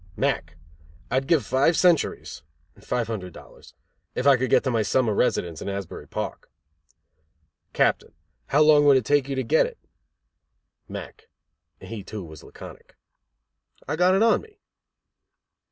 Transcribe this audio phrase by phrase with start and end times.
[0.17, 0.55] Mack:
[1.11, 2.41] I'd give five centuries
[2.79, 3.75] (five hundred dollars)
[4.15, 6.49] if I could get to my summer residence in Asbury Park.
[7.71, 8.13] Captain:
[8.47, 9.77] How long would it take you to get it?
[10.87, 11.27] Mack:
[11.79, 12.95] (He, too, was laconic.)
[13.87, 14.57] I got it on me.